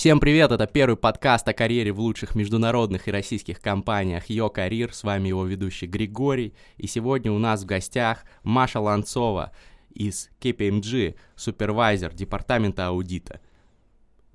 [0.00, 4.94] Всем привет, это первый подкаст о карьере в лучших международных и российских компаниях Йо Карьер,
[4.94, 9.52] с вами его ведущий Григорий, и сегодня у нас в гостях Маша Ланцова
[9.92, 13.40] из KPMG, супервайзер департамента аудита.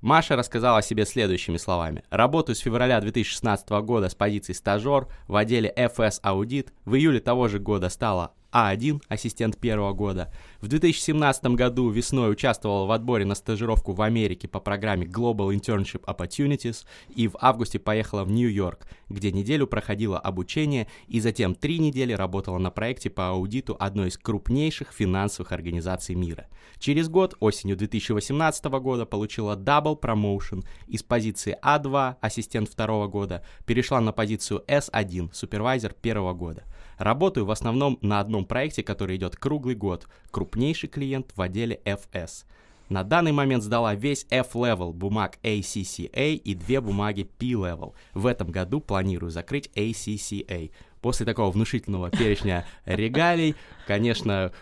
[0.02, 2.04] Маша рассказала о себе следующими словами.
[2.10, 6.68] Работаю с февраля 2016 года с позиции стажер в отделе FS Audit.
[6.84, 10.32] В июле того же года стала а1, ассистент первого года.
[10.60, 16.04] В 2017 году весной участвовал в отборе на стажировку в Америке по программе Global Internship
[16.04, 22.12] Opportunities и в августе поехала в Нью-Йорк, где неделю проходила обучение и затем три недели
[22.12, 26.46] работала на проекте по аудиту одной из крупнейших финансовых организаций мира.
[26.78, 34.00] Через год, осенью 2018 года, получила Double Promotion из позиции А2, ассистент второго года, перешла
[34.00, 36.64] на позицию С1, супервайзер первого года–
[36.98, 40.08] Работаю в основном на одном проекте, который идет круглый год.
[40.30, 42.44] Крупнейший клиент в отделе FS.
[42.88, 47.94] На данный момент сдала весь F-level бумаг ACCA и две бумаги P-level.
[48.14, 50.70] В этом году планирую закрыть ACCA.
[51.00, 54.52] После такого внушительного перечня регалий, конечно,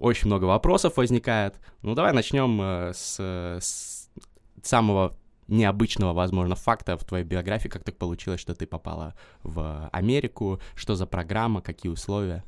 [0.00, 1.60] очень много вопросов возникает.
[1.82, 3.18] Ну, давай начнем э, с,
[3.60, 4.10] с
[4.62, 5.14] самого
[5.48, 10.94] необычного, возможно, факта в твоей биографии, как так получилось, что ты попала в Америку, что
[10.94, 12.44] за программа, какие условия?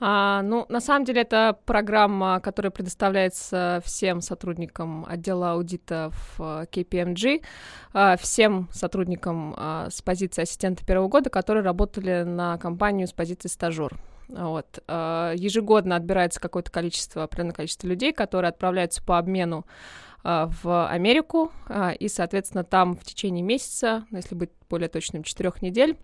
[0.00, 7.42] А, ну, на самом деле, это программа, которая предоставляется всем сотрудникам отдела аудита в KPMG,
[7.92, 13.48] а, всем сотрудникам а, с позиции ассистента первого года, которые работали на компанию с позиции
[13.48, 13.96] стажер.
[14.28, 14.78] Вот.
[14.86, 19.66] А, ежегодно отбирается какое-то количество, определенное количество людей, которые отправляются по обмену
[20.24, 25.62] в Америку, а, и, соответственно, там в течение месяца, ну, если быть более точным, четырех
[25.62, 25.96] недель,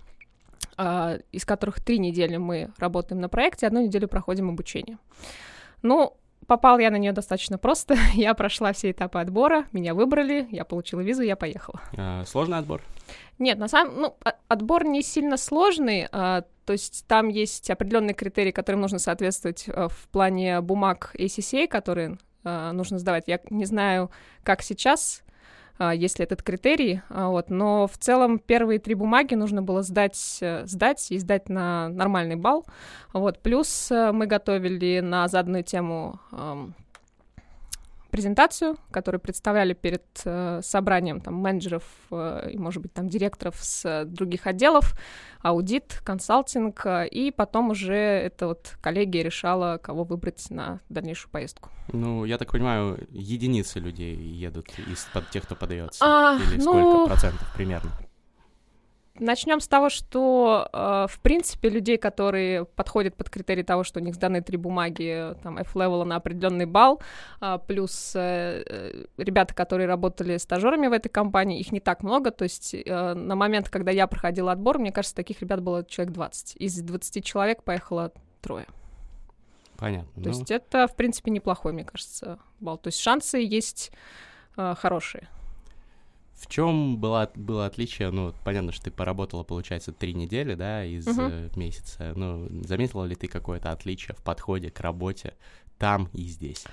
[0.76, 4.98] а, из которых три недели мы работаем на проекте, одну неделю проходим обучение.
[5.82, 7.96] Ну, попал я на нее достаточно просто.
[8.14, 11.80] я прошла все этапы отбора, меня выбрали, я получила визу, я поехала.
[11.96, 12.82] А, сложный отбор?
[13.38, 14.16] Нет, на самом ну,
[14.48, 19.88] отбор не сильно сложный, а, то есть там есть определенные критерии, которым нужно соответствовать а,
[19.88, 23.24] в плане бумаг ACCA, которые а, нужно сдавать.
[23.26, 24.10] Я не знаю,
[24.42, 25.24] как сейчас,
[25.76, 30.38] а, если этот критерий, а, вот, но в целом первые три бумаги нужно было сдать,
[30.40, 32.64] э, сдать и сдать на нормальный балл,
[33.12, 36.20] вот, плюс э, мы готовили на заданную тему
[38.14, 41.82] презентацию, которую представляли перед э, собранием там, менеджеров
[42.12, 44.96] э, и, может быть, там, директоров с э, других отделов,
[45.42, 51.70] аудит, консалтинг, э, и потом уже эта вот коллегия решала, кого выбрать на дальнейшую поездку.
[51.92, 56.04] Ну, я так понимаю, единицы людей едут из под тех, кто подается?
[56.04, 56.62] А, Или ну...
[56.62, 57.90] сколько процентов примерно?
[59.20, 64.02] Начнем с того, что, э, в принципе, людей, которые подходят под критерий того, что у
[64.02, 67.00] них сданы три бумаги, там, F-level на определенный балл,
[67.40, 72.42] э, плюс э, ребята, которые работали стажерами в этой компании, их не так много, то
[72.42, 76.56] есть э, на момент, когда я проходила отбор, мне кажется, таких ребят было человек 20.
[76.56, 78.10] Из 20 человек поехало
[78.42, 78.66] трое.
[79.76, 80.10] Понятно.
[80.14, 80.28] То ну...
[80.28, 82.78] есть это, в принципе, неплохой, мне кажется, балл.
[82.78, 83.92] То есть шансы есть
[84.56, 85.28] э, хорошие.
[86.36, 88.10] В чем было, было отличие?
[88.10, 91.56] Ну, понятно, что ты поработала, получается, три недели, да, из uh-huh.
[91.56, 92.12] месяца.
[92.16, 95.34] Ну, заметила ли ты какое-то отличие в подходе к работе
[95.78, 96.64] там и здесь?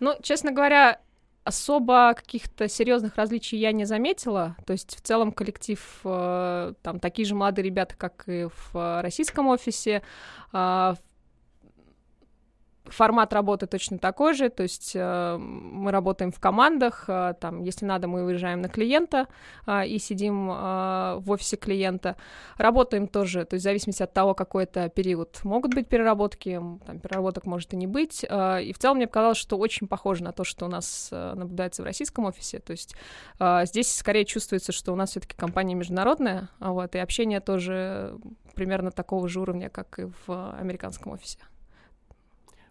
[0.00, 1.00] Ну, честно говоря,
[1.46, 4.56] особо каких-то серьезных различий я не заметила.
[4.66, 9.46] То есть в целом коллектив э, там такие же молодые ребята, как и в российском
[9.46, 10.02] офисе.
[10.52, 10.94] Э,
[12.88, 17.84] Формат работы точно такой же, то есть э, мы работаем в командах, э, там, если
[17.84, 19.26] надо, мы выезжаем на клиента
[19.66, 22.16] э, и сидим э, в офисе клиента.
[22.58, 27.00] Работаем тоже, то есть в зависимости от того, какой это период, могут быть переработки, там,
[27.00, 28.24] переработок может и не быть.
[28.28, 31.34] Э, и в целом мне показалось, что очень похоже на то, что у нас э,
[31.34, 32.94] наблюдается в российском офисе, то есть
[33.38, 38.16] э, здесь скорее чувствуется, что у нас все-таки компания международная, вот, и общение тоже
[38.54, 41.38] примерно такого же уровня, как и в американском офисе.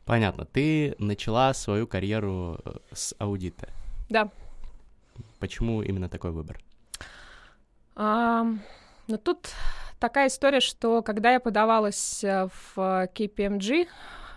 [0.06, 0.46] Понятно.
[0.46, 3.70] Ты начала свою карьеру э, с аудита.
[4.08, 4.30] Да.
[5.40, 6.60] Почему именно такой выбор?
[7.96, 8.46] А,
[9.08, 9.50] ну, тут
[10.00, 13.88] такая история, что когда я подавалась э, в KPMG,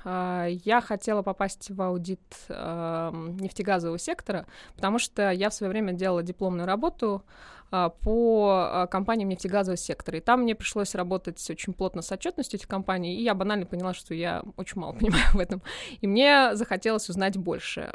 [0.05, 6.23] а, я хотела попасть в аудит нефтегазового сектора, потому что я в свое время делала
[6.23, 7.23] дипломную работу
[7.71, 10.19] по компаниям нефтегазового сектора.
[10.19, 13.95] И там мне пришлось работать очень плотно с отчетностью этих компаний, и я банально поняла,
[13.95, 15.63] что я очень мало понимаю в этом.
[16.01, 17.93] И мне захотелось узнать больше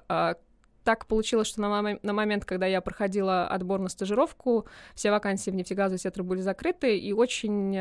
[0.84, 5.56] так получилось, что на, на момент, когда я проходила отбор на стажировку, все вакансии в
[5.56, 7.74] нефтегазовый сектор были закрыты, и очень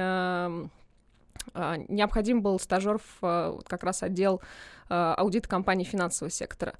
[1.54, 4.40] а, необходим был стажер в а, как раз отдел
[4.88, 6.74] а, аудита компании финансового сектора.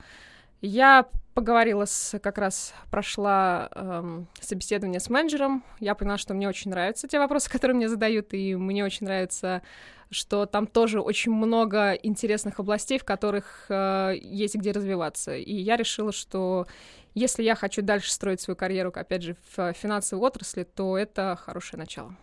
[0.63, 5.65] Я поговорила с, как раз прошла эм, собеседование с менеджером.
[5.81, 9.63] Я поняла, что мне очень нравятся те вопросы, которые мне задают, и мне очень нравится,
[10.11, 15.35] что там тоже очень много интересных областей, в которых э, есть где развиваться.
[15.35, 16.69] И я решила, что
[17.15, 21.81] если я хочу дальше строить свою карьеру, опять же, в финансовой отрасли, то это хорошее
[21.81, 22.15] начало.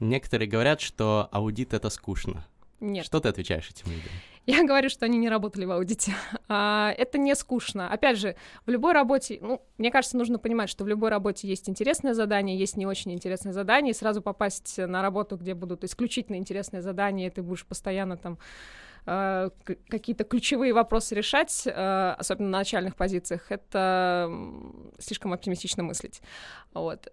[0.00, 2.44] Некоторые говорят, что аудит это скучно.
[2.80, 3.06] Нет.
[3.06, 4.10] Что ты отвечаешь этим людям?
[4.46, 6.14] Я говорю, что они не работали в аудите.
[6.48, 7.90] А, это не скучно.
[7.90, 11.68] Опять же, в любой работе, ну, мне кажется, нужно понимать, что в любой работе есть
[11.68, 16.36] интересное задание, есть не очень интересное задание, и сразу попасть на работу, где будут исключительно
[16.36, 18.38] интересные задания, и ты будешь постоянно там
[19.06, 19.50] а,
[19.88, 24.30] какие-то ключевые вопросы решать, а, особенно на начальных позициях, это
[25.00, 26.22] слишком оптимистично мыслить.
[26.74, 27.10] Вот.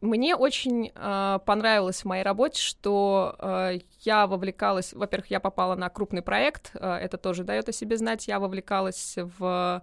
[0.00, 5.88] Мне очень э, понравилось в моей работе, что э, я вовлекалась, во-первых, я попала на
[5.88, 9.82] крупный проект, э, это тоже дает о себе знать, я вовлекалась в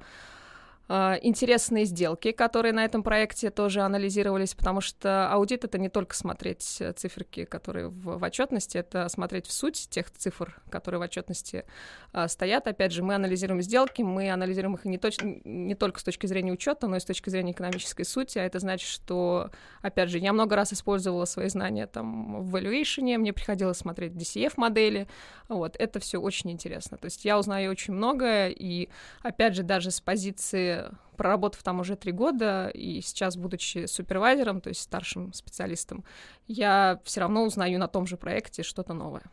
[0.87, 6.77] интересные сделки, которые на этом проекте тоже анализировались, потому что аудит это не только смотреть
[6.79, 11.65] э, циферки, которые в, в отчетности, это смотреть в суть тех цифр, которые в отчетности
[12.13, 12.67] а, стоят.
[12.67, 16.51] Опять же, мы анализируем сделки, мы анализируем их не, точ- не только с точки зрения
[16.51, 18.38] учета, но и с точки зрения экономической сути.
[18.38, 19.49] А это значит, что,
[19.81, 24.53] опять же, я много раз использовала свои знания там в valuation, мне приходилось смотреть DCF
[24.57, 25.07] модели.
[25.47, 26.97] Вот, это все очень интересно.
[26.97, 28.89] То есть я узнаю очень многое, и
[29.23, 30.75] опять же, даже с позиции
[31.18, 36.04] проработав там уже три года, и сейчас, будучи супервайзером, то есть старшим специалистом,
[36.48, 39.24] я все равно узнаю на том же проекте что-то новое.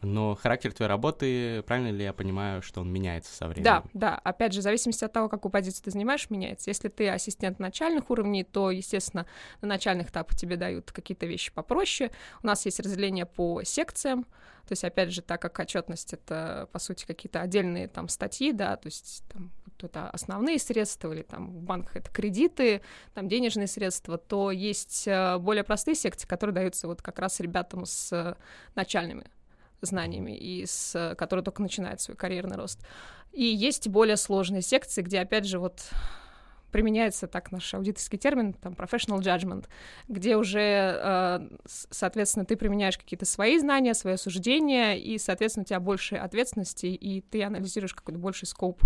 [0.00, 3.64] Но характер твоей работы, правильно ли я понимаю, что он меняется со временем?
[3.64, 4.20] Да, да.
[4.24, 6.70] Опять же, в зависимости от того, какую позицию ты занимаешь, меняется.
[6.70, 9.26] Если ты ассистент начальных уровней, то, естественно,
[9.60, 12.10] на начальных этапах тебе дают какие-то вещи попроще.
[12.42, 14.24] У нас есть разделение по секциям.
[14.66, 18.76] То есть, опять же, так как отчетность это, по сути, какие-то отдельные там статьи, да,
[18.76, 19.50] то есть там
[19.84, 22.82] это основные средства, или там в банках это кредиты,
[23.14, 27.86] там денежные средства, то есть э, более простые секции, которые даются вот как раз ребятам
[27.86, 28.36] с
[28.74, 29.24] начальными
[29.80, 32.80] знаниями и с, которые только начинают свой карьерный рост.
[33.32, 35.90] И есть более сложные секции, где, опять же, вот
[36.72, 39.66] применяется так наш аудиторский термин, там, professional judgment,
[40.08, 45.80] где уже, э, соответственно, ты применяешь какие-то свои знания, свои суждения, и, соответственно, у тебя
[45.80, 48.82] больше ответственности, и ты анализируешь какой-то больший скоп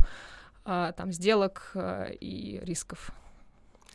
[0.66, 3.12] там, сделок а, и рисков.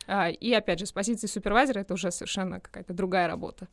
[0.06, 3.68] А, и опять же, с позиции супервайзера это уже совершенно какая-то другая работа.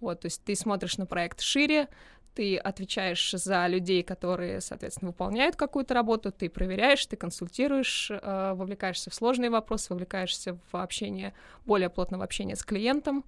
[0.00, 1.86] Вот, то есть ты смотришь на проект шире,
[2.34, 9.14] ты отвечаешь за людей, которые, соответственно, выполняют какую-то работу, ты проверяешь, ты консультируешь, вовлекаешься в
[9.14, 11.34] сложные вопросы, вовлекаешься в общение,
[11.66, 13.24] более плотно в общение с клиентом,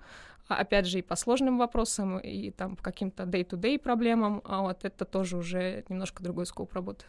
[0.49, 5.05] опять же, и по сложным вопросам, и там по каким-то day-to-day проблемам, а вот это
[5.05, 7.05] тоже уже немножко другой скоп работы.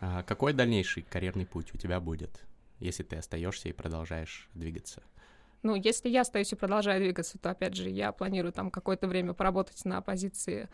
[0.00, 2.44] А какой дальнейший карьерный путь у тебя будет,
[2.80, 5.02] если ты остаешься и продолжаешь двигаться?
[5.62, 9.32] Ну, если я остаюсь и продолжаю двигаться, то, опять же, я планирую там какое-то время
[9.32, 10.68] поработать на позиции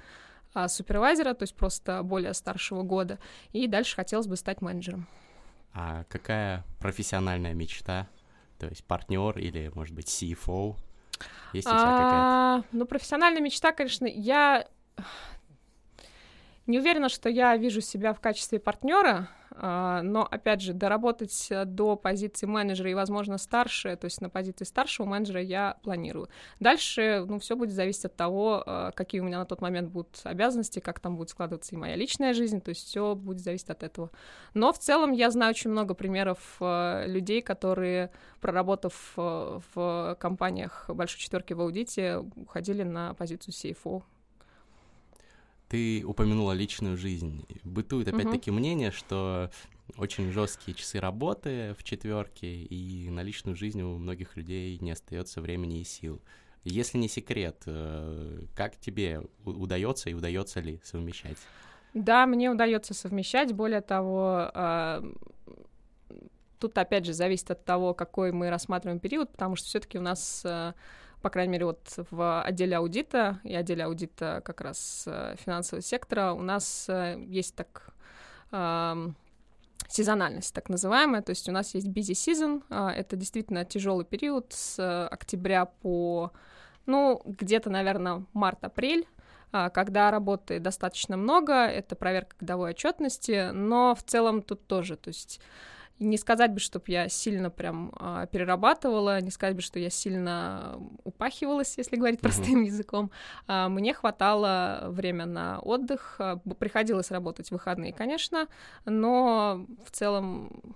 [0.55, 3.19] а, супервайзера, то есть просто более старшего года,
[3.53, 5.07] и дальше хотелось бы стать менеджером.
[5.73, 8.09] А какая профессиональная мечта?
[8.59, 10.77] То есть партнер или, может быть, CFO?
[11.53, 12.77] Есть у тебя а, какая-то?
[12.77, 14.69] Ну, профессиональная мечта, конечно, я
[16.67, 21.97] не уверена, что я вижу себя в качестве партнера, а, но, опять же, доработать до
[21.97, 26.29] позиции менеджера и, возможно, старше, то есть на позиции старшего менеджера я планирую.
[26.61, 30.21] Дальше, ну, все будет зависеть от того, а, какие у меня на тот момент будут
[30.25, 33.83] обязанности, как там будет складываться и моя личная жизнь, то есть все будет зависеть от
[33.83, 34.11] этого.
[34.55, 41.21] Но в целом я знаю очень много примеров а, людей, которые, проработав в компаниях большой
[41.21, 44.03] четверки в аудите, уходили на позицию CFO
[45.73, 47.47] ты упомянула личную жизнь.
[47.65, 48.59] Бытует опять-таки угу.
[48.59, 49.51] мнение, что
[49.97, 55.41] очень жесткие часы работы в четверке, и на личную жизнь у многих людей не остается
[55.41, 56.21] времени и сил.
[56.63, 61.39] Если не секрет, э, как тебе удается и удается ли совмещать?
[61.95, 63.55] Да, мне удается совмещать.
[63.55, 65.03] Более того, а,
[66.59, 70.43] тут опять же зависит от того, какой мы рассматриваем период, потому что все-таки у нас
[70.45, 70.75] э,
[71.23, 76.33] по крайней мере, вот в отделе аудита и отделе аудита как раз э, финансового сектора
[76.33, 77.89] у нас э, есть так
[79.89, 84.53] сезональность, так называемая, то есть у нас есть busy season, а, это действительно тяжелый период
[84.53, 86.33] с октября по,
[86.87, 89.07] ну, где-то, наверное, март-апрель,
[89.53, 95.09] а, когда работы достаточно много, это проверка годовой отчетности, но в целом тут тоже, то
[95.09, 95.41] есть
[96.03, 100.79] не сказать бы, чтобы я сильно прям а, перерабатывала, не сказать бы, что я сильно
[101.05, 102.23] упахивалась, если говорить uh-huh.
[102.23, 103.11] простым языком.
[103.47, 108.49] А, мне хватало время на отдых, а, приходилось работать в выходные, конечно,
[108.85, 110.75] но в целом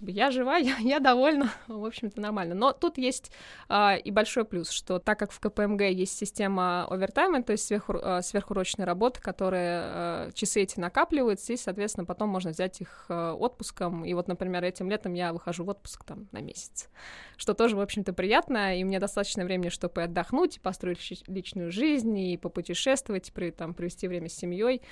[0.00, 2.54] я жива, я, я довольна, в общем-то, нормально.
[2.54, 3.30] Но тут есть
[3.68, 7.94] а, и большой плюс, что так как в КПМГ есть система овертайма, то есть сверху,
[8.02, 13.34] а, сверхурочной работы, которые а, часы эти накапливаются, и, соответственно, потом можно взять их а,
[13.34, 14.04] отпуском.
[14.04, 16.88] И вот, например, этим летом я выхожу в отпуск там на месяц,
[17.36, 22.36] что тоже, в общем-то, приятно, и мне достаточно времени, чтобы отдохнуть, построить личную жизнь, и
[22.36, 24.82] попутешествовать, при, там, провести время с семьей.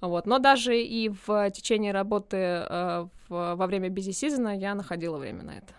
[0.00, 0.26] Вот.
[0.26, 5.42] Но даже и в течение работы э, в, во время busy season я находила время
[5.42, 5.74] на это.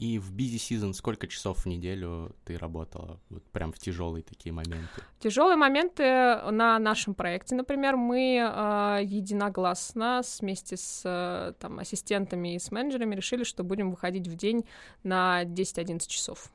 [0.00, 3.20] И в busy season сколько часов в неделю ты работала?
[3.28, 5.02] Вот прям в тяжелые такие моменты.
[5.18, 6.02] Тяжелые моменты
[6.50, 13.14] на нашем проекте, например, мы э, единогласно вместе с э, там, ассистентами и с менеджерами
[13.14, 14.64] решили, что будем выходить в день
[15.02, 16.50] на 10-11 часов.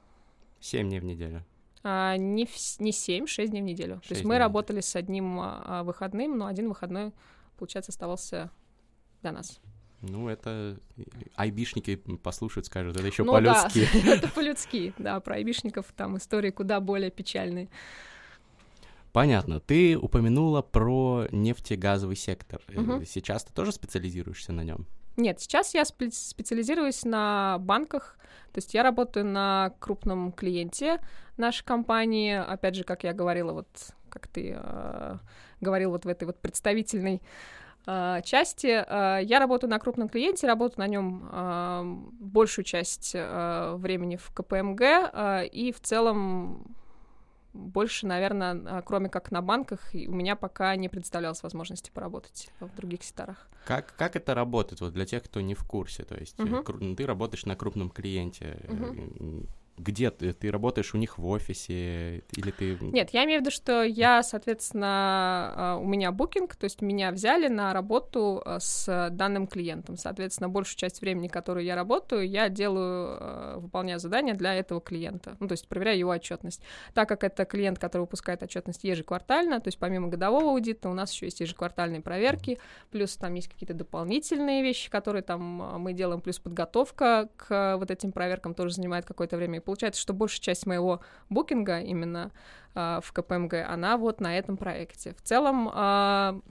[0.61, 1.43] 7 дней в неделю.
[1.87, 4.01] А, не, в, не 7, 6 дней в неделю.
[4.07, 7.13] То есть мы работали с одним а, выходным, но один выходной,
[7.57, 8.49] получается, оставался
[9.21, 9.61] для нас.
[10.01, 10.79] Ну, это
[11.35, 13.87] айбишники послушают, скажут, это еще ну, по-людски.
[14.03, 17.69] Да, это по-людски, да, про айбишников там истории куда более печальные.
[19.11, 19.59] Понятно.
[19.59, 22.61] Ты упомянула про нефтегазовый сектор.
[22.75, 23.05] Угу.
[23.05, 24.87] Сейчас ты тоже специализируешься на нем?
[25.17, 28.17] Нет, сейчас я специализируюсь на банках,
[28.51, 30.99] то есть я работаю на крупном клиенте
[31.37, 33.67] нашей компании, опять же, как я говорила, вот
[34.09, 35.17] как ты э,
[35.61, 37.21] говорил вот в этой вот представительной
[37.85, 38.67] э, части.
[38.67, 41.83] Э, я работаю на крупном клиенте, работаю на нем э,
[42.19, 46.75] большую часть э, времени в КПМГ, э, и в целом
[47.55, 52.75] больше, наверное, а, кроме как на банках, у меня пока не представлялось возможности поработать в
[52.75, 53.47] других секторах.
[53.65, 56.03] Как, как это работает вот для тех, кто не в курсе?
[56.03, 56.95] То есть uh-huh.
[56.95, 58.59] ты работаешь на крупном клиенте.
[58.67, 59.47] Uh-huh
[59.77, 60.31] где ты?
[60.33, 62.77] Ты работаешь у них в офисе или ты...
[62.81, 67.11] Нет, я имею в виду, что я, соответственно, а, у меня букинг, то есть меня
[67.11, 69.97] взяли на работу а, с данным клиентом.
[69.97, 75.35] Соответственно, большую часть времени, которую я работаю, я делаю, а, выполняю задания для этого клиента.
[75.39, 76.61] Ну, то есть проверяю его отчетность.
[76.93, 81.11] Так как это клиент, который выпускает отчетность ежеквартально, то есть помимо годового аудита у нас
[81.11, 82.59] еще есть ежеквартальные проверки,
[82.91, 85.41] плюс там есть какие-то дополнительные вещи, которые там
[85.81, 90.41] мы делаем, плюс подготовка к вот этим проверкам тоже занимает какое-то время получается, что большая
[90.41, 92.31] часть моего букинга именно
[92.75, 95.13] э, в КПМГ, она вот на этом проекте.
[95.13, 96.41] В целом э,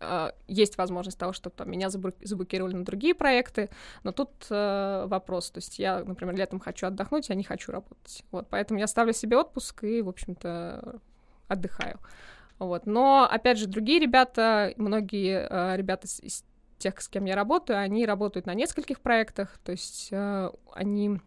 [0.00, 3.70] э, есть возможность того, чтобы там, меня заблокировали на другие проекты,
[4.02, 8.24] но тут э, вопрос, то есть я, например, летом хочу отдохнуть, я не хочу работать,
[8.30, 11.00] вот, поэтому я ставлю себе отпуск и, в общем-то,
[11.48, 11.98] отдыхаю.
[12.58, 12.86] Вот.
[12.86, 16.44] Но, опять же, другие ребята, многие э, ребята из
[16.78, 21.20] тех, с кем я работаю, они работают на нескольких проектах, то есть э, они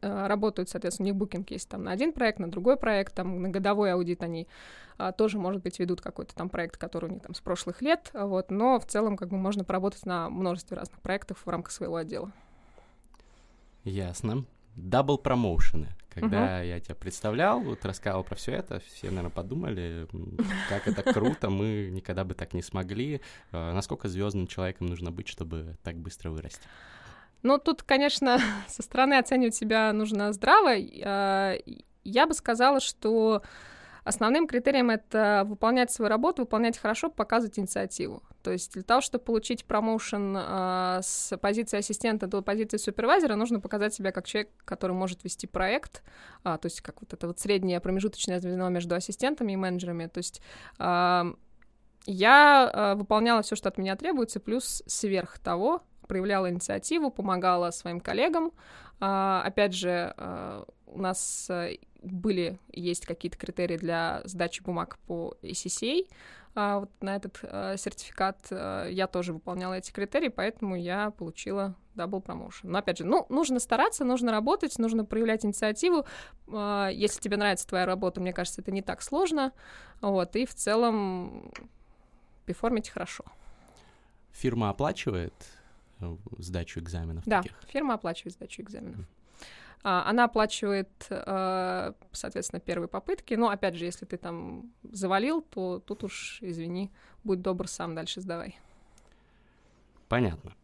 [0.00, 3.48] работают, соответственно, у них букинг есть там на один проект, на другой проект, там на
[3.48, 4.48] годовой аудит они
[4.98, 8.10] а, тоже, может быть, ведут какой-то там проект, который у них там с прошлых лет,
[8.12, 11.96] вот, но в целом как бы можно поработать на множестве разных проектов в рамках своего
[11.96, 12.32] отдела.
[13.84, 14.44] Ясно.
[14.74, 15.88] Double промоушены.
[16.08, 16.68] Когда uh-huh.
[16.68, 20.08] я тебя представлял, вот рассказывал про все это, все, наверное, подумали,
[20.68, 23.20] как это круто, мы никогда бы так не смогли.
[23.52, 26.66] А, насколько звездным человеком нужно быть, чтобы так быстро вырасти?
[27.42, 30.72] Ну, тут, конечно, со стороны оценивать себя нужно здраво.
[31.04, 31.56] А,
[32.04, 33.42] я бы сказала, что
[34.04, 38.22] основным критерием это выполнять свою работу, выполнять хорошо, показывать инициативу.
[38.42, 43.60] То есть для того, чтобы получить промоушен э, с позиции ассистента до позиции супервайзера, нужно
[43.60, 46.02] показать себя как человек, который может вести проект,
[46.42, 50.06] а, то есть как вот это вот среднее промежуточное звено между ассистентами и менеджерами.
[50.06, 50.40] То есть
[52.06, 58.52] я выполняла все, что от меня требуется, плюс сверх того проявляла инициативу, помогала своим коллегам.
[59.00, 65.36] А, опять же, а, у нас э, были, есть какие-то критерии для сдачи бумаг по
[65.42, 66.06] ACCA.
[66.54, 71.74] А, вот на этот а, сертификат а, я тоже выполняла эти критерии, поэтому я получила
[71.94, 72.64] double promotion.
[72.64, 76.06] Но опять же, ну, нужно стараться, нужно работать, нужно проявлять инициативу.
[76.46, 79.52] Если тебе нравится твоя работа, мне кажется, это не так сложно.
[80.00, 81.52] Вот, и в целом
[82.46, 83.24] перформить хорошо.
[84.32, 85.57] Фирма оплачивает Э,
[86.38, 87.24] сдачу экзаменов?
[87.26, 87.58] Да, таких?
[87.68, 89.06] фирма оплачивает сдачу экзаменов.
[89.84, 93.34] А, она оплачивает, э, соответственно, первые попытки.
[93.34, 96.90] Но, опять же, если ты там завалил, то тут уж, извини,
[97.22, 98.58] будь добр, сам дальше сдавай.
[100.08, 100.54] Понятно.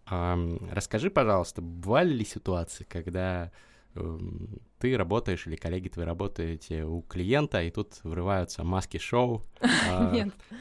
[0.73, 3.53] Расскажи, пожалуйста, бывали ли ситуации, когда
[4.79, 9.43] ты работаешь или коллеги твои работаете у клиента, и тут врываются маски-шоу,
[9.91, 10.13] а,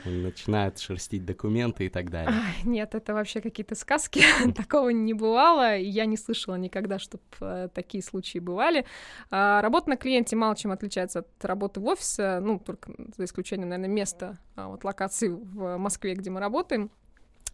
[0.05, 2.33] начинают шерстить документы и так далее.
[2.63, 4.23] Нет, это вообще какие-то сказки,
[4.55, 8.85] такого не бывало, я не слышала никогда, чтобы э, такие случаи бывали.
[9.29, 13.69] А, работа на клиенте мало чем отличается от работы в офисе, ну, только за исключением,
[13.69, 16.91] наверное, места, а, вот локации в Москве, где мы работаем.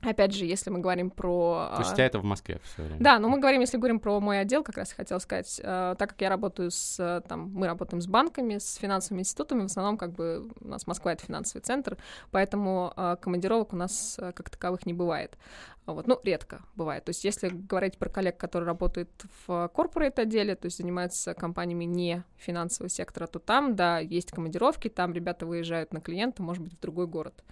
[0.01, 1.71] Опять же, если мы говорим про...
[1.73, 3.01] То есть у тебя это в Москве все время?
[3.01, 6.09] Да, но мы говорим, если говорим про мой отдел, как раз хотела сказать, э, так
[6.11, 10.13] как я работаю с, там, мы работаем с банками, с финансовыми институтами, в основном как
[10.13, 11.97] бы у нас Москва— это финансовый центр,
[12.31, 15.37] поэтому командировок у нас как таковых не бывает.
[15.85, 17.05] Вот, ну, редко бывает.
[17.05, 19.09] То есть если говорить про коллег, которые работают
[19.47, 24.87] в корпорейт отделе, то есть занимаются компаниями не финансового сектора, то там, да, есть командировки,
[24.87, 27.43] там ребята выезжают на клиента, может быть, в другой город.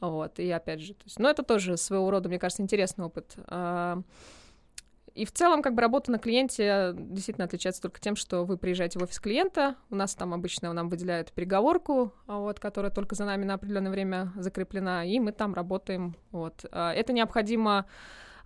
[0.00, 3.36] Вот, и опять же, то есть, ну, это тоже своего рода, мне кажется, интересный опыт.
[3.46, 4.02] А,
[5.14, 8.98] и в целом, как бы работа на клиенте действительно отличается только тем, что вы приезжаете
[8.98, 13.44] в офис клиента, у нас там обычно нам выделяют переговорку, вот, которая только за нами
[13.44, 16.16] на определенное время закреплена, и мы там работаем.
[16.32, 16.66] Вот.
[16.70, 17.86] А, это необходимо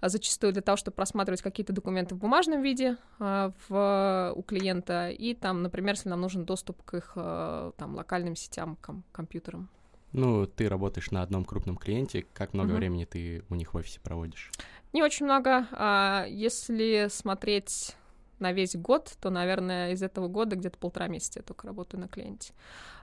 [0.00, 5.64] зачастую для того, чтобы просматривать какие-то документы в бумажном виде в, у клиента, и там,
[5.64, 9.68] например, если нам нужен доступ к их там, локальным сетям, ком- компьютерам.
[10.12, 12.26] Ну, ты работаешь на одном крупном клиенте.
[12.32, 12.78] Как много угу.
[12.78, 14.50] времени ты у них в офисе проводишь?
[14.92, 15.66] Не очень много.
[15.72, 17.94] А если смотреть
[18.38, 22.08] на весь год, то, наверное, из этого года где-то полтора месяца я только работаю на
[22.08, 22.54] клиенте.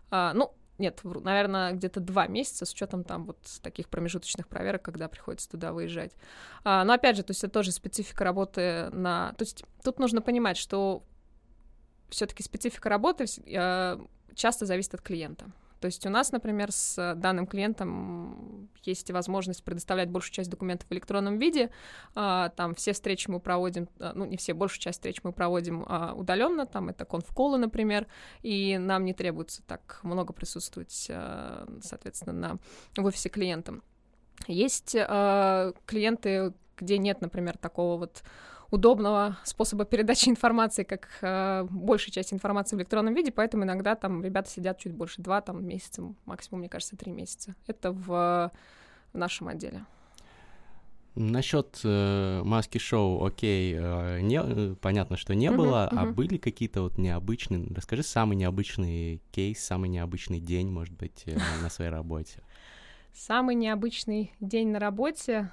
[0.09, 5.07] А, ну, нет, наверное, где-то два месяца с учетом там вот таких промежуточных проверок, когда
[5.07, 6.13] приходится туда выезжать.
[6.63, 9.33] А, но опять же, то есть это тоже специфика работы на...
[9.33, 11.03] То есть тут нужно понимать, что
[12.09, 13.25] все-таки специфика работы
[14.35, 15.51] часто зависит от клиента.
[15.85, 20.93] То есть у нас, например, с данным клиентом есть возможность предоставлять большую часть документов в
[20.93, 21.69] электронном виде.
[22.15, 25.85] А, там все встречи мы проводим, а, ну не все, большую часть встреч мы проводим
[25.87, 28.07] а, удаленно, там это конфколы, например,
[28.41, 32.57] и нам не требуется так много присутствовать, соответственно, на,
[32.99, 33.79] в офисе клиента.
[34.47, 38.23] Есть клиенты, где нет, например, такого вот
[38.71, 44.23] удобного способа передачи информации, как э, большая часть информации в электронном виде, поэтому иногда там
[44.23, 47.55] ребята сидят чуть больше, два там месяца, максимум, мне кажется, три месяца.
[47.67, 48.51] Это в,
[49.13, 49.85] в нашем отделе.
[51.15, 55.97] Насчет э, маски шоу, окей, э, не, э, понятно, что не uh-huh, было, uh-huh.
[55.97, 57.65] а были какие-то вот необычные.
[57.73, 62.43] Расскажи самый необычный кейс, самый необычный день, может быть, э, на своей работе.
[63.13, 65.49] Самый необычный день на работе.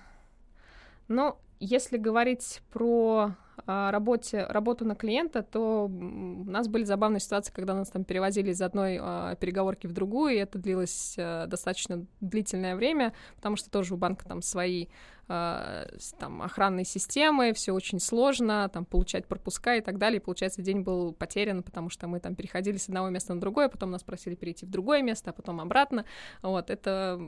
[1.09, 3.37] Ну, если говорить про
[3.67, 8.51] а, работе, работу на клиента, то у нас были забавные ситуации, когда нас там перевозили
[8.51, 13.71] из одной а, переговорки в другую, и это длилось а, достаточно длительное время, потому что
[13.71, 14.87] тоже у банка там свои
[15.29, 15.87] а,
[16.19, 20.81] там охранные системы, все очень сложно, там получать пропуска и так далее, и получается день
[20.81, 24.35] был потерян, потому что мы там переходили с одного места на другое, потом нас просили
[24.35, 26.05] перейти в другое место, а потом обратно,
[26.43, 27.21] вот, это...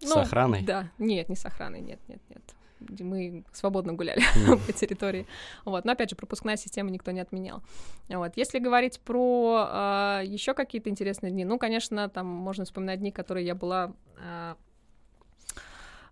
[0.00, 0.62] Ну, с охраной?
[0.62, 2.42] Да, нет, не с охраной, нет, нет, нет
[3.00, 4.22] мы свободно гуляли
[4.66, 5.26] по территории.
[5.64, 5.84] Вот.
[5.84, 7.62] Но опять же, пропускная система никто не отменял.
[8.08, 8.32] Вот.
[8.36, 13.10] Если говорить про э, а, еще какие-то интересные дни, ну, конечно, там можно вспоминать дни,
[13.10, 14.54] которые я была э, Э,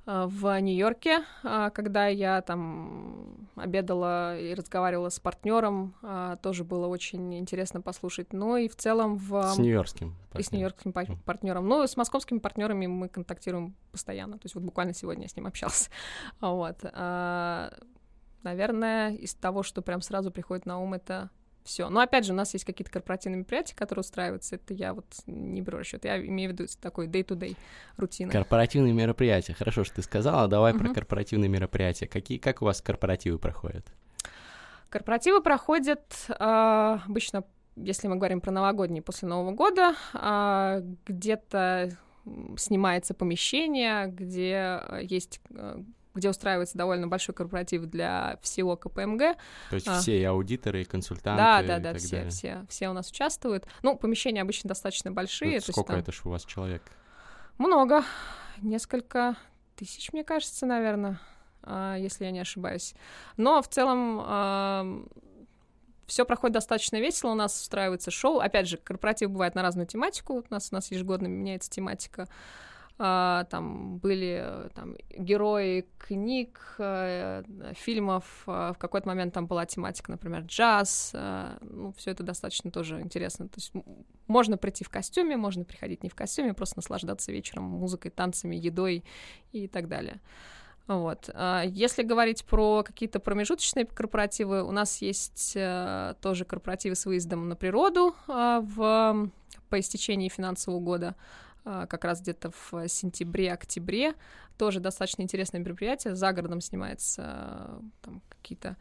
[0.06, 7.36] в Нью-Йорке, э, когда я там обедала и разговаривала с партнером, э, тоже было очень
[7.36, 8.32] интересно послушать.
[8.32, 9.42] Ну и в целом в...
[9.42, 11.66] С нью-йоркским И с нью-йоркским партнером.
[11.66, 14.34] Ну, с московскими партнерами мы контактируем постоянно.
[14.38, 15.90] То есть вот буквально сегодня я с ним общалась.
[16.40, 16.82] Вот.
[18.42, 21.30] Наверное, из того, что прям сразу приходит на ум, это
[21.66, 21.88] все.
[21.88, 24.56] Но опять же, у нас есть какие-то корпоративные мероприятия, которые устраиваются.
[24.56, 26.04] Это я вот не беру расчет.
[26.04, 27.56] Я имею в виду такой day-to-day
[27.96, 28.32] рутина.
[28.32, 29.52] Корпоративные мероприятия.
[29.54, 30.48] Хорошо, что ты сказала.
[30.48, 30.78] Давай uh-huh.
[30.78, 32.06] про корпоративные мероприятия.
[32.06, 33.86] Какие, как у вас корпоративы проходят?
[34.88, 36.34] Корпоративы проходят э,
[37.06, 37.44] обычно,
[37.76, 41.96] если мы говорим про новогодние, после Нового года, э, где-то
[42.56, 45.82] снимается помещение, где есть э,
[46.16, 49.36] где устраивается довольно большой корпоратив для всего КПМГ.
[49.70, 50.00] То есть а.
[50.00, 51.42] все и аудиторы, и консультанты.
[51.42, 52.30] Да, да, да, все, далее.
[52.30, 53.66] все, все у нас участвуют.
[53.82, 55.56] Ну, помещения обычно достаточно большие.
[55.56, 56.00] Это сколько там...
[56.00, 56.82] это ж у вас человек?
[57.58, 58.04] Много,
[58.60, 59.36] несколько
[59.76, 61.20] тысяч, мне кажется, наверное,
[61.62, 62.94] а, если я не ошибаюсь.
[63.36, 65.08] Но в целом
[66.06, 68.38] все проходит достаточно весело, у нас устраивается шоу.
[68.38, 70.34] Опять же, корпоратив бывает на разную тематику.
[70.34, 72.28] У нас, у нас ежегодно меняется тематика.
[72.98, 77.42] А, там были э, там, герои книг, а,
[77.74, 82.70] фильмов, а, в какой-то момент там была тематика, например, джаз, а, ну, все это достаточно
[82.70, 83.48] тоже интересно.
[83.48, 83.72] То есть
[84.26, 89.04] можно прийти в костюме, можно приходить не в костюме, просто наслаждаться вечером музыкой, танцами, едой
[89.52, 90.20] и так далее.
[90.86, 91.28] Вот.
[91.34, 97.48] А если говорить про какие-то промежуточные корпоративы, у нас есть э, тоже корпоративы с выездом
[97.48, 99.30] на природу э, в,
[99.68, 101.45] по истечении финансового года, э,
[101.88, 104.14] как раз где-то в сентябре-октябре.
[104.56, 106.14] Тоже достаточно интересное мероприятие.
[106.14, 108.76] За городом снимается там какие-то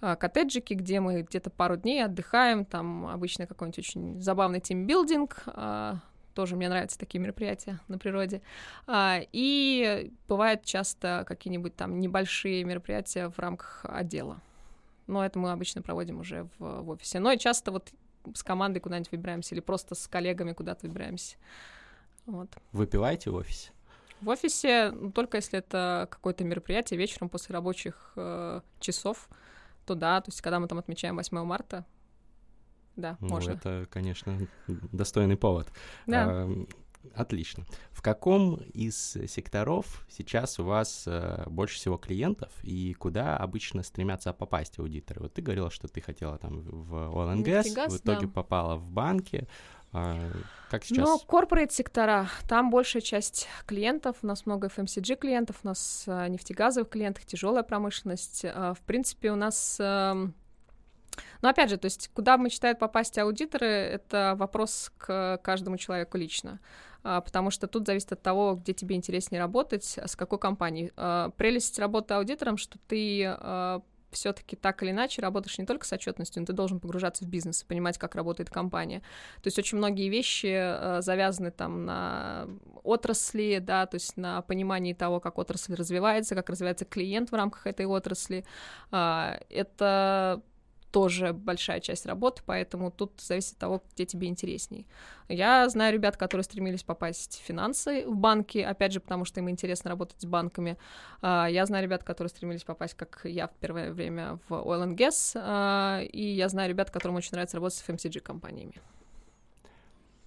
[0.00, 5.44] коттеджики, где мы где-то пару дней отдыхаем, там обычно какой-нибудь очень забавный тимбилдинг,
[6.34, 8.40] тоже мне нравятся такие мероприятия на природе.
[8.86, 14.40] А, и бывают часто какие-нибудь там небольшие мероприятия в рамках отдела.
[15.06, 17.18] Но это мы обычно проводим уже в, в офисе.
[17.18, 17.92] Но и часто вот
[18.32, 21.36] с командой куда-нибудь выбираемся или просто с коллегами куда-то выбираемся.
[22.30, 22.48] Вот.
[22.72, 23.70] Выпиваете в офисе?
[24.20, 29.28] В офисе, ну, только если это какое-то мероприятие вечером после рабочих э, часов,
[29.86, 31.86] то да, то есть когда мы там отмечаем 8 марта,
[32.96, 33.52] да, ну, можно.
[33.52, 35.68] Это, конечно, достойный повод.
[36.06, 36.26] Да.
[36.28, 36.66] А,
[37.14, 37.64] отлично.
[37.92, 44.32] В каком из секторов сейчас у вас а, больше всего клиентов и куда обычно стремятся
[44.32, 45.22] попасть аудиторы?
[45.22, 46.94] Вот ты говорила, что ты хотела там в
[47.42, 48.32] gas, в итоге да.
[48.32, 49.48] попала в банки.
[49.92, 50.16] А,
[50.70, 51.04] как сейчас?
[51.04, 56.28] Ну, corporate сектора, там большая часть клиентов, у нас много FMCG клиентов, у нас а,
[56.28, 58.44] нефтегазовых клиентов, тяжелая промышленность.
[58.44, 60.30] А, в принципе, у нас а,
[61.42, 66.60] но опять же, то есть куда мечтают попасть аудиторы, это вопрос к каждому человеку лично
[67.02, 70.92] а, потому что тут зависит от того, где тебе интереснее работать, с какой компанией.
[70.96, 73.36] А, прелесть работы аудитором, что ты
[74.10, 77.62] все-таки так или иначе работаешь не только с отчетностью, но ты должен погружаться в бизнес
[77.62, 79.00] и понимать, как работает компания.
[79.42, 82.48] То есть очень многие вещи э, завязаны там на
[82.82, 87.66] отрасли, да, то есть на понимании того, как отрасль развивается, как развивается клиент в рамках
[87.66, 88.44] этой отрасли.
[88.92, 90.42] Э, это
[90.90, 94.86] тоже большая часть работы, поэтому тут зависит от того, где тебе интересней.
[95.28, 99.48] Я знаю ребят, которые стремились попасть в финансы в банки, опять же, потому что им
[99.48, 100.76] интересно работать с банками.
[101.22, 104.96] А, я знаю ребят, которые стремились попасть, как я в первое время, в oil and
[104.96, 108.74] gas, а, и я знаю ребят, которым очень нравится работать с FMCG-компаниями.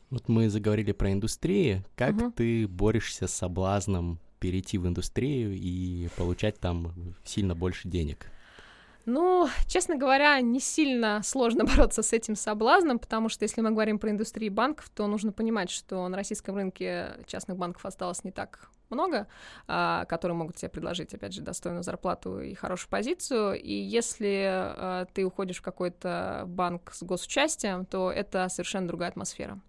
[0.09, 1.83] Вот мы заговорили про индустрии.
[1.95, 2.31] Как угу.
[2.31, 8.29] ты борешься с соблазном перейти в индустрию и получать там сильно больше денег?
[9.05, 13.99] Ну, честно говоря, не сильно сложно бороться с этим соблазном, потому что если мы говорим
[13.99, 18.69] про индустрию банков, то нужно понимать, что на российском рынке частных банков осталось не так
[18.89, 19.27] много,
[19.67, 23.59] а, которые могут тебе предложить, опять же, достойную зарплату и хорошую позицию.
[23.59, 29.59] И если а, ты уходишь в какой-то банк с госучастием, то это совершенно другая атмосфера.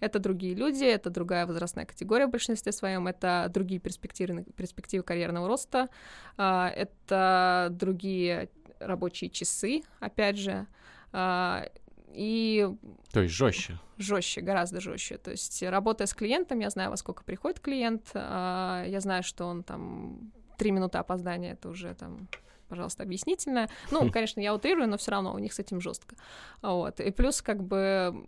[0.00, 5.48] Это другие люди, это другая возрастная категория в большинстве своем, это другие перспективы, перспективы карьерного
[5.48, 5.88] роста,
[6.36, 8.50] а, это другие
[8.86, 10.66] рабочие часы, опять же,
[11.12, 11.66] а,
[12.14, 12.68] и...
[13.12, 13.78] То есть жестче.
[13.98, 15.18] Жестче, гораздо жестче.
[15.18, 19.46] То есть работая с клиентом, я знаю, во сколько приходит клиент, а, я знаю, что
[19.46, 22.28] он там три минуты опоздания, это уже там
[22.68, 23.68] пожалуйста, объяснительное.
[23.90, 26.16] Ну, конечно, я утрирую, но все равно у них с этим жестко.
[26.62, 27.00] Вот.
[27.00, 28.24] И плюс, как бы,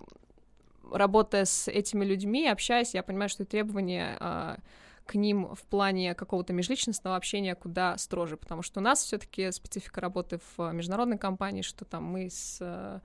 [0.92, 4.58] работая с этими людьми, общаясь, я понимаю, что требования а,
[5.06, 10.00] к ним в плане какого-то межличностного общения куда строже, потому что у нас все-таки специфика
[10.00, 13.00] работы в международной компании, что там мы с э,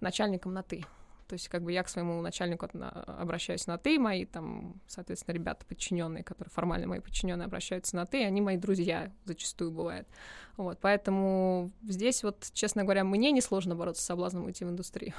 [0.00, 0.84] начальником на ты.
[1.28, 2.68] То есть, как бы я к своему начальнику
[3.06, 8.24] обращаюсь на ты, мои там, соответственно, ребята подчиненные, которые формально мои подчиненные обращаются на ты,
[8.24, 10.06] они мои друзья зачастую бывают.
[10.56, 15.14] Вот, поэтому здесь вот, честно говоря, мне несложно бороться с соблазном уйти в индустрию.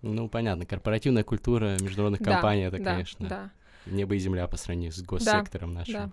[0.00, 3.50] Ну, понятно, корпоративная культура международных да, компаний, это, да, конечно, да
[3.86, 5.94] небо и земля по сравнению с госсектором да, нашим.
[5.94, 6.10] Да.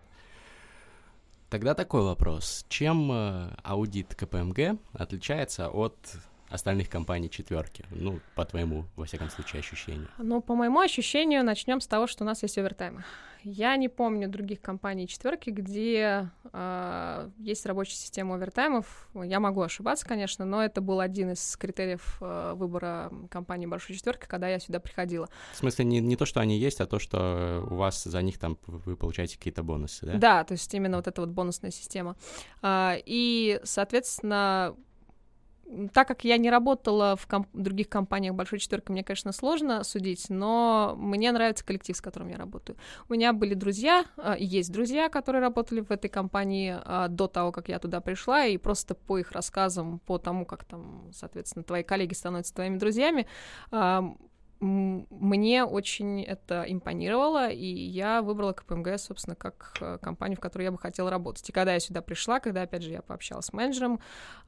[1.49, 2.65] Тогда такой вопрос.
[2.67, 5.95] Чем э, аудит КПМГ отличается от
[6.49, 7.85] остальных компаний четверки?
[7.91, 10.07] Ну, по твоему, во всяком случае, ощущению.
[10.17, 13.03] Ну, по моему ощущению, начнем с того, что у нас есть овертаймы.
[13.43, 19.07] Я не помню других компаний четверки, где э, есть рабочая система овертаймов.
[19.13, 24.25] Я могу ошибаться, конечно, но это был один из критериев э, выбора компании большой четверки,
[24.27, 25.29] когда я сюда приходила.
[25.53, 28.37] В смысле, не, не то, что они есть, а то, что у вас за них
[28.37, 30.17] там вы получаете какие-то бонусы, да?
[30.17, 32.17] Да, то есть именно вот эта вот бонусная система.
[32.61, 34.75] Э, и, соответственно,
[35.93, 40.29] так как я не работала в комп- других компаниях большой четверки, мне, конечно, сложно судить,
[40.29, 42.77] но мне нравится коллектив, с которым я работаю.
[43.09, 47.51] У меня были друзья, э, есть друзья, которые работали в этой компании э, до того,
[47.51, 51.83] как я туда пришла, и просто по их рассказам, по тому, как там, соответственно, твои
[51.83, 53.27] коллеги становятся твоими друзьями,
[53.71, 54.01] э,
[54.59, 60.71] мне очень это импонировало, и я выбрала КПМГ, собственно, как э, компанию, в которой я
[60.71, 61.47] бы хотела работать.
[61.49, 63.99] И когда я сюда пришла, когда, опять же, я пообщалась с менеджером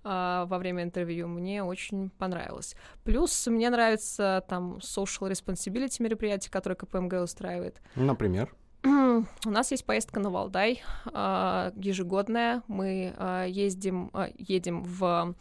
[0.04, 2.76] э, во время интервью, мне очень понравилось.
[3.04, 7.82] Плюс мне нравится там social responsibility мероприятия, которые КПМГ устраивает.
[7.96, 8.54] Например?
[8.84, 12.64] У нас есть поездка на Валдай а, ежегодная.
[12.68, 15.36] Мы а, ездим, а, едем в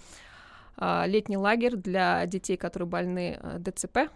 [1.06, 4.10] летний лагерь для детей, которые больны ДЦП,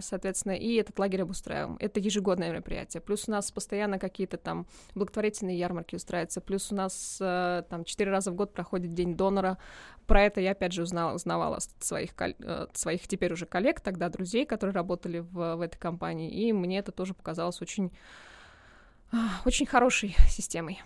[0.00, 1.76] соответственно, и этот лагерь обустраиваем.
[1.80, 3.00] Это ежегодное мероприятие.
[3.00, 6.40] Плюс у нас постоянно какие-то там благотворительные ярмарки устраиваются.
[6.40, 9.58] Плюс у нас там четыре раза в год проходит День донора.
[10.06, 12.12] Про это я, опять же, узнала, узнавала своих,
[12.72, 16.30] своих теперь уже коллег, тогда друзей, которые работали в, в этой компании.
[16.30, 17.92] И мне это тоже показалось очень
[19.44, 20.80] очень хорошей системой.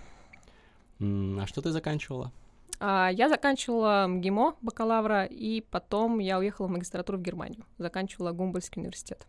[1.01, 2.33] А что ты заканчивала?
[2.79, 7.65] А, я заканчивала МГИМО бакалавра, и потом я уехала в магистратуру в Германию.
[7.79, 9.27] Заканчивала Гумбольский университет.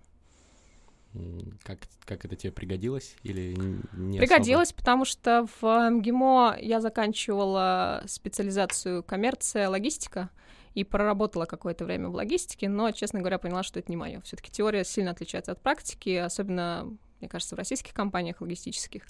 [1.64, 3.56] Как, как это тебе пригодилось или
[3.94, 4.80] не Пригодилось, особо?
[4.80, 10.30] потому что в МГИМО я заканчивала специализацию коммерция, логистика
[10.76, 14.22] и проработала какое-то время в логистике, но, честно говоря, поняла, что это не мое.
[14.22, 19.04] Все-таки теория сильно отличается от практики, особенно мне кажется, в российских компаниях логистических.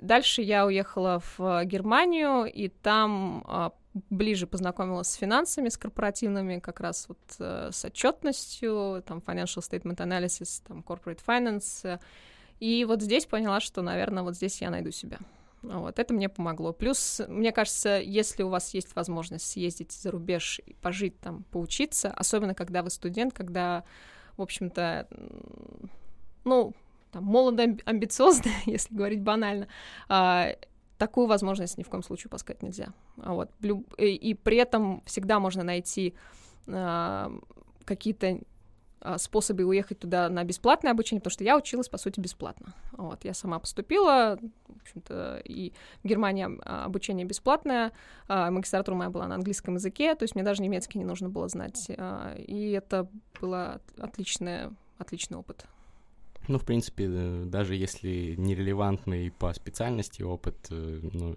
[0.00, 3.72] Дальше я уехала в Германию, и там а,
[4.10, 9.98] ближе познакомилась с финансами, с корпоративными, как раз вот э, с отчетностью, там financial statement
[9.98, 12.00] analysis, там corporate finance.
[12.58, 15.18] И вот здесь поняла, что, наверное, вот здесь я найду себя.
[15.62, 16.72] Вот, это мне помогло.
[16.72, 22.54] Плюс, мне кажется, если у вас есть возможность съездить за рубеж, пожить там, поучиться, особенно
[22.54, 23.84] когда вы студент, когда,
[24.36, 25.08] в общем-то,
[26.44, 26.74] ну,
[27.14, 29.68] там, молодо амбициозно, если говорить банально,
[30.08, 30.48] а,
[30.98, 32.88] такую возможность ни в коем случае упускать нельзя.
[33.16, 33.50] Вот.
[33.98, 36.14] И, при этом всегда можно найти
[36.66, 37.32] а,
[37.84, 38.40] какие-то
[39.00, 42.74] а, способы уехать туда на бесплатное обучение, потому что я училась, по сути, бесплатно.
[42.92, 45.72] Вот, я сама поступила, в общем-то, и
[46.02, 46.48] в Германии
[46.84, 47.92] обучение бесплатное,
[48.28, 51.90] магистратура моя была на английском языке, то есть мне даже немецкий не нужно было знать,
[52.38, 53.08] и это
[53.40, 53.54] был
[53.98, 55.66] отличный, отличный опыт.
[56.48, 61.36] Ну, в принципе, э, даже если нерелевантный по специальности опыт, э, ну,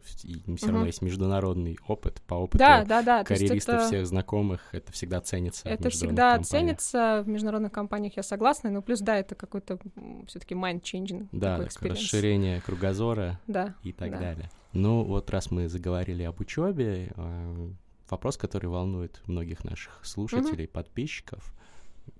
[0.55, 3.23] все равно есть международный опыт по опыту да, да, да.
[3.23, 3.87] карьеристов, это...
[3.87, 5.67] всех знакомых, это всегда ценится.
[5.69, 6.47] Это всегда компаниях.
[6.47, 9.79] ценится в международных компаниях, я согласна, но плюс, да, это какой-то
[10.27, 11.27] все-таки mind-changing.
[11.31, 14.19] Да, расширение кругозора да, и так да.
[14.19, 14.49] далее.
[14.73, 17.69] Ну, вот раз мы заговорили об учебе, э,
[18.09, 20.71] вопрос, который волнует многих наших слушателей, mm-hmm.
[20.71, 21.53] подписчиков,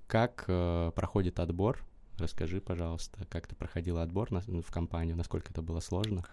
[0.08, 1.87] как э, проходит отбор
[2.18, 6.24] Расскажи, пожалуйста, как ты проходила отбор на, в компанию, насколько это было сложно?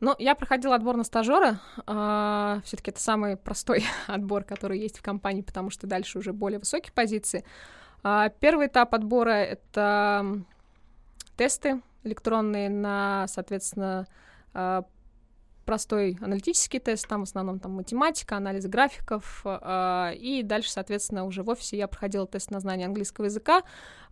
[0.00, 1.60] Ну, я проходила отбор на стажера.
[1.86, 6.58] А, Все-таки это самый простой отбор, который есть в компании, потому что дальше уже более
[6.58, 7.44] высокие позиции.
[8.02, 10.42] А, первый этап отбора это
[11.36, 14.06] тесты электронные на, соответственно,
[14.54, 14.84] а,
[15.68, 21.42] простой аналитический тест, там в основном там математика, анализ графиков, э, и дальше, соответственно, уже
[21.42, 23.60] в офисе я проходила тест на знание английского языка,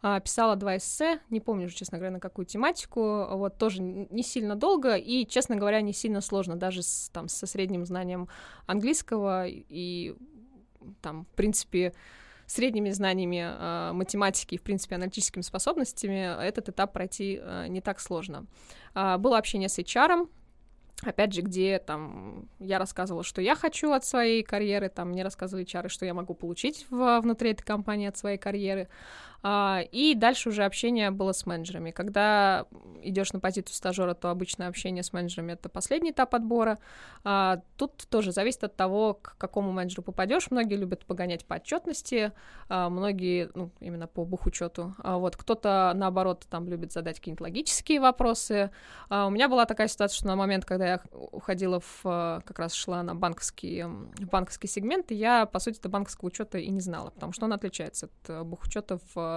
[0.03, 3.01] э, писала два эссе, не помню уже, честно говоря, на какую тематику,
[3.39, 7.47] вот тоже не сильно долго и, честно говоря, не сильно сложно, даже с, там со
[7.47, 8.29] средним знанием
[8.67, 10.15] английского и
[11.01, 11.95] там, в принципе,
[12.47, 17.99] средними знаниями э, математики и, в принципе, аналитическими способностями этот этап пройти э, не так
[17.99, 18.45] сложно.
[18.95, 20.29] Э, было общение с HR,
[21.03, 25.65] опять же, где там я рассказывала, что я хочу от своей карьеры, там мне рассказывали
[25.65, 28.89] чары, что я могу получить в, внутри этой компании от своей карьеры.
[29.49, 31.93] А, и дальше уже общение было с менеджерами.
[31.93, 32.67] Когда
[33.05, 36.81] идешь на позицию стажера, то обычно общение с менеджерами это последний этап отбора.
[37.23, 40.51] А, тут тоже зависит от того, к какому менеджеру попадешь.
[40.51, 42.33] Многие любят погонять по отчетности,
[42.69, 44.97] а, многие, ну, именно по бухучету.
[44.99, 48.73] Вот кто-то, наоборот, там любит задать какие-нибудь логические вопросы.
[49.09, 53.05] У меня была такая ситуация, что на момент, когда я уходила в, как раз шла
[53.05, 53.85] на банковский,
[54.19, 58.09] банковский сегмент, я, по сути, до банковского учета и не знала, потому что он отличается
[58.25, 59.36] от бухучета в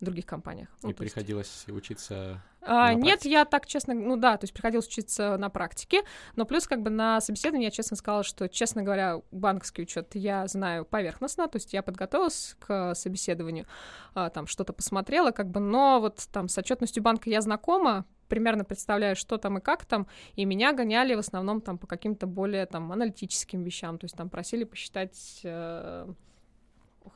[0.00, 0.68] других компаниях.
[0.82, 1.76] Ну, и ну, приходилось есть...
[1.76, 6.02] учиться а, нет, я так честно, ну да, то есть приходилось учиться на практике,
[6.34, 10.46] но плюс как бы на собеседовании я честно сказала, что, честно говоря, банковский учет я
[10.46, 13.66] знаю поверхностно, то есть я подготовилась к собеседованию,
[14.14, 18.64] а, там что-то посмотрела, как бы, но вот там с отчетностью банка я знакома, примерно
[18.64, 22.64] представляю, что там и как там, и меня гоняли в основном там по каким-то более
[22.64, 26.10] там аналитическим вещам, то есть там просили посчитать э,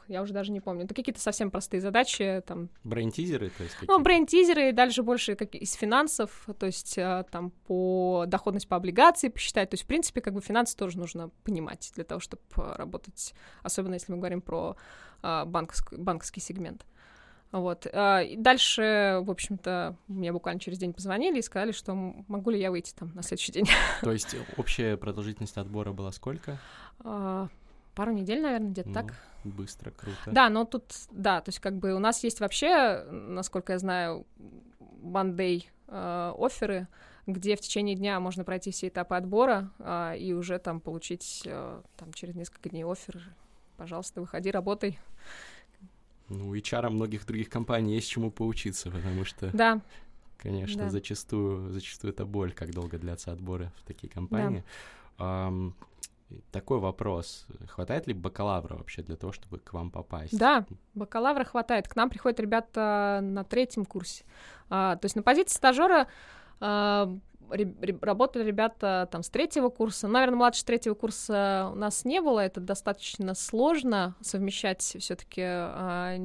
[0.06, 0.84] я уже даже не помню.
[0.84, 2.42] Это какие-то совсем простые задачи.
[2.46, 2.68] Там...
[2.84, 3.88] Брейн-тизеры, то есть какие?
[3.88, 8.76] Ну, брейн-тизеры, и дальше больше как из финансов, то есть э, там по доходность по
[8.76, 9.70] облигации посчитать.
[9.70, 13.94] То есть, в принципе, как бы финансы тоже нужно понимать для того, чтобы работать, особенно
[13.94, 14.76] если мы говорим про
[15.22, 15.94] а, банковск...
[15.94, 16.86] банковский сегмент.
[17.50, 17.86] Вот.
[17.92, 22.60] А, и дальше, в общем-то, мне буквально через день позвонили и сказали, что могу ли
[22.60, 23.66] я выйти там на следующий день.
[24.02, 26.58] То есть общая продолжительность отбора была сколько?
[27.98, 29.14] Пару недель, наверное, где-то ну, так.
[29.42, 30.30] Быстро, круто.
[30.30, 34.24] Да, но тут, да, то есть как бы у нас есть вообще, насколько я знаю,
[35.02, 36.86] Monday э, оферы,
[37.26, 41.82] где в течение дня можно пройти все этапы отбора э, и уже там получить э,
[41.96, 43.20] там, через несколько дней офер.
[43.76, 44.96] Пожалуйста, выходи, работай.
[46.28, 49.50] Ну, HR многих других компаний есть чему поучиться, потому что...
[49.52, 49.80] Да.
[50.36, 50.90] Конечно, да.
[50.90, 54.62] зачастую, зачастую это боль, как долго длятся отборы в такие компании.
[55.18, 55.48] Да.
[55.48, 55.72] Um,
[56.50, 57.46] такой вопрос.
[57.68, 60.38] Хватает ли бакалавра вообще для того, чтобы к вам попасть?
[60.38, 61.88] Да, бакалавра хватает.
[61.88, 64.24] К нам приходят ребята на третьем курсе.
[64.68, 66.08] А, то есть на позиции стажера
[66.60, 67.10] а,
[68.02, 70.08] работали ребята там с третьего курса.
[70.08, 72.40] Наверное, младше третьего курса у нас не было.
[72.40, 76.16] Это достаточно сложно совмещать все-таки а,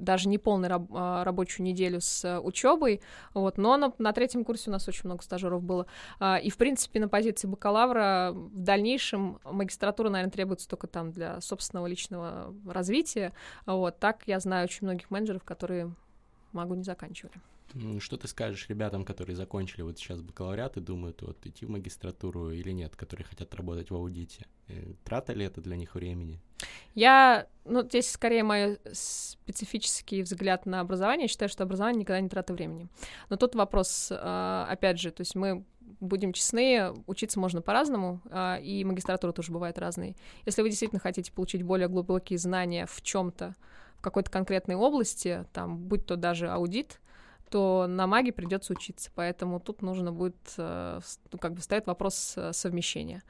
[0.00, 3.00] даже не полную раб- а, рабочую неделю с учебой,
[3.34, 5.86] вот, но на, на третьем курсе у нас очень много стажеров было.
[6.18, 11.40] Uh, и, в принципе, на позиции бакалавра в дальнейшем магистратура, наверное, требуется только там для
[11.40, 13.32] собственного личного развития.
[13.66, 15.94] Вот, так я знаю очень многих менеджеров, которые
[16.52, 17.34] могу не заканчивали.
[18.00, 22.50] Что ты скажешь ребятам, которые закончили вот сейчас бакалавриат и думают, вот идти в магистратуру
[22.50, 24.46] или нет, которые хотят работать в аудите?
[24.68, 26.40] Э, трата ли это для них времени?
[26.94, 31.24] Я, ну, здесь скорее мой специфический взгляд на образование.
[31.24, 32.88] Я считаю, что образование никогда не трата времени.
[33.28, 35.64] Но тут вопрос, а, опять же, то есть мы
[36.00, 40.16] будем честны, учиться можно по-разному, а, и магистратура тоже бывает разной.
[40.46, 43.54] Если вы действительно хотите получить более глубокие знания в чем-то,
[43.96, 47.00] в какой-то конкретной области, там, будь то даже аудит,
[47.50, 49.10] то на маге придется учиться.
[49.14, 51.00] Поэтому тут нужно будет, э,
[51.32, 53.22] ну, как бы стоит вопрос э, совмещения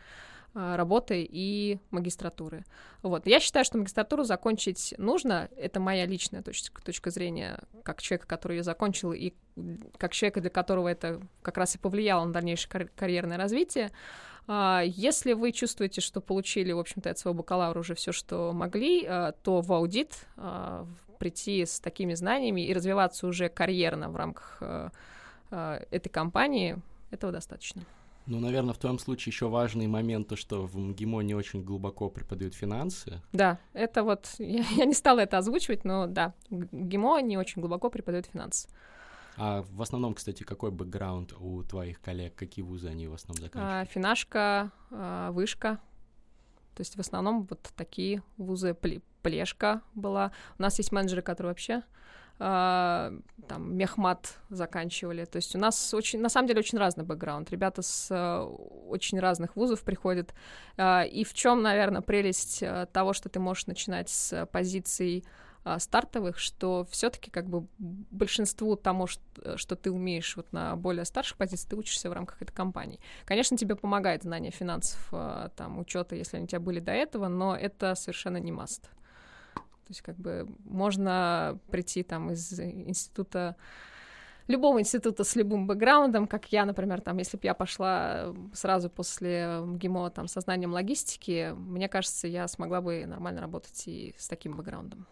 [0.55, 2.65] э, работы и магистратуры.
[3.03, 3.27] Вот.
[3.27, 5.49] Я считаю, что магистратуру закончить нужно.
[5.57, 9.33] Это моя личная точка, точка зрения, как человека, который ее закончил, и
[9.97, 13.91] как человека, для которого это как раз и повлияло на дальнейшее кар- карьерное развитие.
[14.47, 19.03] А, если вы чувствуете, что получили, в общем-то, от своего бакалавра уже все, что могли,
[19.43, 20.27] то в аудит,
[21.21, 24.91] прийти с такими знаниями и развиваться уже карьерно в рамках э,
[25.51, 26.79] э, этой компании,
[27.11, 27.83] этого достаточно.
[28.27, 32.09] Ну, наверное, в твоем случае еще важный момент, то, что в МГИМО не очень глубоко
[32.09, 33.21] преподают финансы.
[33.33, 37.91] Да, это вот, я, я не стала это озвучивать, но да, ГИМО не очень глубоко
[37.91, 38.69] преподают финансы.
[39.37, 42.35] А в основном, кстати, какой бэкграунд у твоих коллег?
[42.35, 43.89] Какие вузы они в основном заканчивают?
[43.89, 45.79] А, финашка, а, вышка.
[46.75, 48.77] То есть в основном вот такие вузы
[49.23, 50.33] Плешка была.
[50.59, 51.83] У нас есть менеджеры, которые вообще
[52.41, 55.27] Uh, там мехмат заканчивали.
[55.27, 57.51] То есть у нас очень, на самом деле, очень разный бэкграунд.
[57.51, 58.47] Ребята с uh,
[58.89, 60.33] очень разных вузов приходят.
[60.79, 66.39] Uh, и в чем, наверное, прелесть того, что ты можешь начинать с позиций а, стартовых,
[66.39, 71.71] что все-таки как бы большинству тому, что, что ты умеешь вот на более старших позициях,
[71.71, 73.01] ты учишься в рамках этой компании.
[73.25, 77.29] Конечно, тебе помогает знание финансов, а, там, учета, если они у тебя были до этого,
[77.29, 78.91] но это совершенно не маст.
[79.55, 83.57] То есть как бы можно прийти там из института
[84.47, 89.61] любого института с любым бэкграундом, как я, например, там, если бы я пошла сразу после
[89.65, 94.57] ГИМО там, со знанием логистики, мне кажется, я смогла бы нормально работать и с таким
[94.57, 95.07] бэкграундом.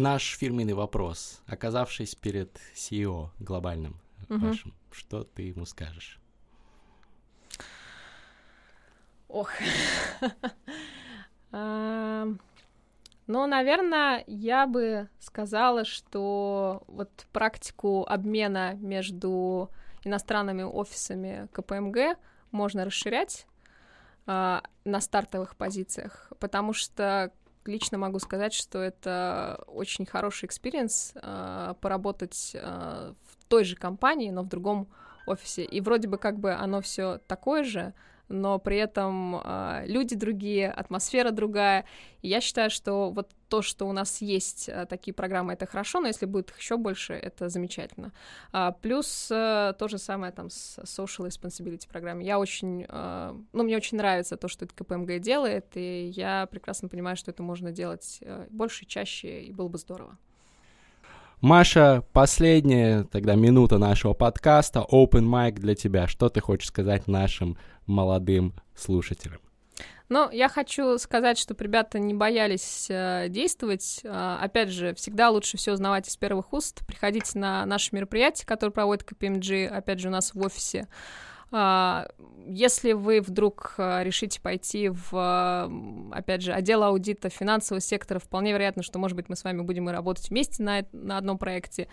[0.00, 1.42] Наш фирменный вопрос.
[1.46, 4.46] Оказавшись перед CEO глобальным угу.
[4.46, 6.18] вашим, что ты ему скажешь?
[9.28, 9.50] Ох.
[11.52, 19.70] Ну, наверное, я бы сказала, что вот практику обмена между
[20.02, 22.18] иностранными офисами КПМГ
[22.50, 23.46] можно расширять
[24.26, 27.32] э, на стартовых позициях, потому что
[27.64, 34.30] лично могу сказать, что это очень хороший experience э, поработать э, в той же компании,
[34.30, 34.88] но в другом
[35.26, 35.64] офисе.
[35.64, 37.94] И вроде бы как бы оно все такое же,
[38.30, 41.84] но при этом э, люди другие, атмосфера другая.
[42.22, 46.00] И я считаю, что вот то, что у нас есть э, такие программы, это хорошо,
[46.00, 48.12] но если будет их еще больше, это замечательно.
[48.52, 52.24] А, плюс э, то же самое там с social responsibility программой.
[52.24, 56.88] Я очень, э, ну, мне очень нравится то, что это КПМГ делает, и я прекрасно
[56.88, 60.16] понимаю, что это можно делать э, больше, чаще, и было бы здорово.
[61.40, 64.84] Маша, последняя тогда минута нашего подкаста.
[64.92, 66.06] Open mic для тебя.
[66.06, 69.40] Что ты хочешь сказать нашим молодым слушателям?
[70.10, 74.00] Ну, я хочу сказать, чтобы ребята не боялись э, действовать.
[74.04, 76.84] Э, опять же, всегда лучше все узнавать из первых уст.
[76.86, 80.88] Приходите на наши мероприятия, которые проводит КПМГ, опять же, у нас в офисе.
[81.52, 82.06] Э,
[82.46, 85.70] если вы вдруг э, решите пойти в,
[86.12, 89.88] опять же, отдел аудита финансового сектора, вполне вероятно, что, может быть, мы с вами будем
[89.88, 91.88] и работать вместе на, на одном проекте,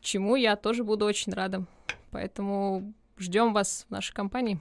[0.00, 1.64] чему я тоже буду очень рада.
[2.10, 4.58] Поэтому ждем вас в нашей компании.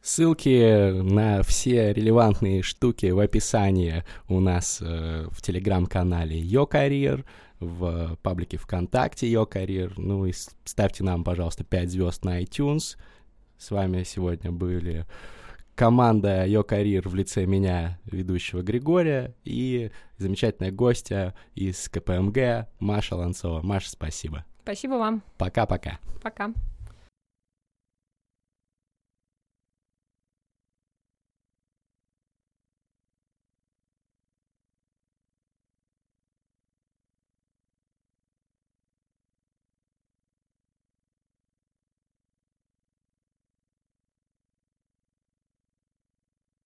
[0.00, 7.24] Ссылки на все релевантные штуки в описании у нас э, в телеграм-канале Йокарьер,
[7.58, 9.98] в паблике ВКонтакте Йокарьер.
[9.98, 10.32] Ну и
[10.64, 12.96] ставьте нам, пожалуйста, 5 звезд на iTunes.
[13.58, 15.04] С вами сегодня были
[15.74, 23.60] команда Йокарьер в лице меня, ведущего Григория, и замечательная гостья из КПМГ Маша Ланцова.
[23.62, 24.44] Маша, спасибо.
[24.62, 25.22] Спасибо вам.
[25.38, 25.98] Пока-пока.
[26.22, 26.46] Пока.
[26.46, 26.52] -пока.
[26.52, 26.77] Пока.